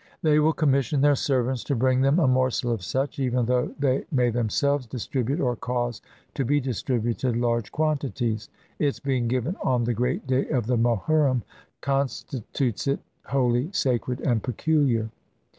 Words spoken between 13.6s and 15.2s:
sacred, and peculiar.